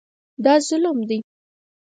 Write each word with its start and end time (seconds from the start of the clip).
دا 0.43 0.53
ظلم 0.67 0.97
دی. 1.09 1.17